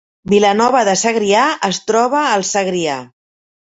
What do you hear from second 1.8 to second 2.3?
troba